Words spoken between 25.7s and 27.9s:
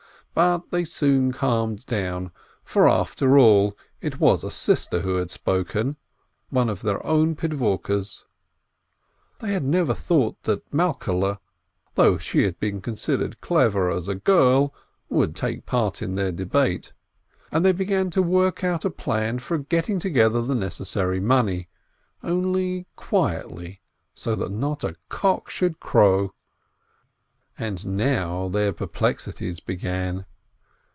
crow. And